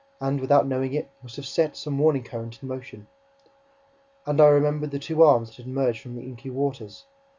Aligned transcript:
and, 0.19 0.41
without 0.41 0.65
knowing 0.65 0.93
it, 0.93 1.11
must 1.21 1.35
have 1.35 1.45
set 1.45 1.77
some 1.77 1.99
warning 1.99 2.23
current 2.23 2.57
in 2.63 2.67
motion. 2.67 3.05
And 4.25 4.41
I 4.41 4.47
remembered 4.47 4.89
the 4.89 4.97
two 4.97 5.21
arms 5.21 5.49
that 5.49 5.57
had 5.57 5.67
emerged 5.67 6.01
from 6.01 6.15
the 6.15 6.23
inky 6.23 6.49
waters... 6.49 7.05